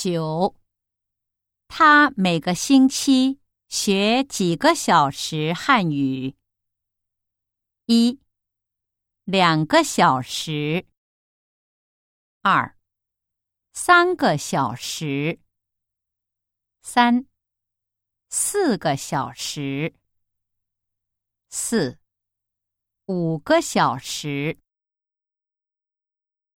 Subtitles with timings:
[0.00, 0.56] 九。
[1.68, 6.34] 他每个星期学几个小时汉语。
[7.84, 8.18] 一。
[9.24, 10.86] 两个小时。
[12.40, 12.78] 二。
[13.74, 15.38] 三个小时。
[16.80, 17.26] 三。
[18.30, 19.94] 四个小时。
[21.50, 21.98] 四。
[23.04, 24.58] 五个小时。